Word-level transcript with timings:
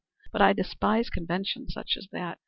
But 0.31 0.41
I 0.41 0.53
despise 0.53 1.11
conventions 1.11 1.73
such 1.75 1.95
as 1.95 2.07
that. 2.11 2.39